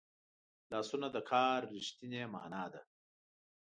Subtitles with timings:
[0.71, 2.81] لاسونه د کار رښتینې مانا ده